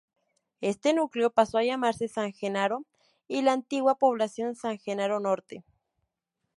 [0.61, 2.87] Este núcleo pasó a llamarse San Genaro
[3.27, 5.63] y la antigua población San Genaro Norte.